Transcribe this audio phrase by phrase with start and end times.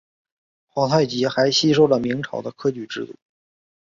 [0.65, 3.13] 皇太极还吸收了明朝的科举制度。